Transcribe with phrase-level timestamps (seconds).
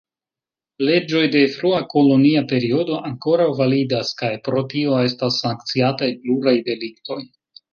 [0.85, 7.21] Leĝoj de frua kolonia periodo ankoraŭ validas kaj pro tio estas sankciataj pluraj deliktoj.